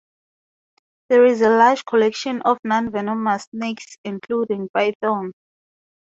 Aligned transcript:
There 1.09 1.25
is 1.27 1.43
also 1.43 1.53
a 1.53 1.57
large 1.57 1.85
collection 1.85 2.41
of 2.41 2.57
non-venomous 2.63 3.43
snakes 3.51 3.97
including 4.03 4.67
pythons. 4.75 5.33